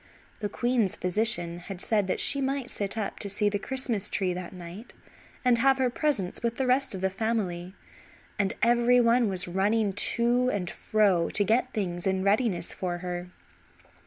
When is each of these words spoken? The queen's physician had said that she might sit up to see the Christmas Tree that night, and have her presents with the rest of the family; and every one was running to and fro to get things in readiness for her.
The 0.39 0.49
queen's 0.49 0.95
physician 0.95 1.59
had 1.59 1.79
said 1.79 2.07
that 2.07 2.19
she 2.19 2.41
might 2.41 2.71
sit 2.71 2.97
up 2.97 3.19
to 3.19 3.29
see 3.29 3.49
the 3.49 3.59
Christmas 3.59 4.09
Tree 4.09 4.33
that 4.33 4.51
night, 4.51 4.93
and 5.45 5.59
have 5.59 5.77
her 5.77 5.91
presents 5.91 6.41
with 6.41 6.55
the 6.57 6.65
rest 6.65 6.95
of 6.95 7.01
the 7.01 7.11
family; 7.11 7.75
and 8.39 8.55
every 8.63 8.99
one 8.99 9.29
was 9.29 9.47
running 9.47 9.93
to 9.93 10.49
and 10.49 10.71
fro 10.71 11.29
to 11.29 11.43
get 11.43 11.71
things 11.71 12.07
in 12.07 12.23
readiness 12.23 12.73
for 12.73 12.97
her. 13.05 13.27